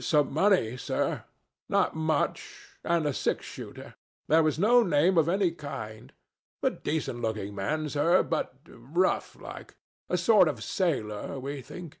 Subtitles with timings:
[0.00, 3.94] "Some money, sir—not much, and a six shooter.
[4.26, 6.12] There was no name of any kind.
[6.64, 9.76] A decent looking man, sir, but rough like.
[10.08, 12.00] A sort of sailor we think."